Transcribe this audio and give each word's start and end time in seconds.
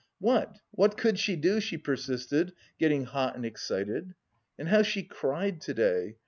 What, 0.17 0.57
what 0.71 0.97
could 0.97 1.19
she 1.19 1.35
do?" 1.35 1.59
she 1.59 1.77
persisted, 1.77 2.53
getting 2.79 3.05
hot 3.05 3.35
and 3.35 3.45
excited. 3.45 4.15
"And 4.57 4.69
how 4.69 4.81
she 4.81 5.03
cried 5.03 5.61
to 5.61 5.75
day! 5.75 6.15